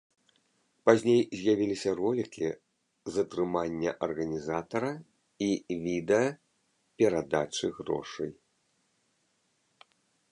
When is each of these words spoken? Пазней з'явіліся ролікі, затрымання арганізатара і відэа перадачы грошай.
Пазней 0.89 1.19
з'явіліся 1.39 1.89
ролікі, 1.99 2.47
затрымання 3.17 3.91
арганізатара 4.07 4.89
і 5.49 5.49
відэа 5.83 6.25
перадачы 7.03 7.65
грошай. 7.81 8.31